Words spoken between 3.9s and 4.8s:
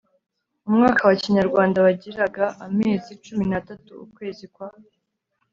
ukwezi kwa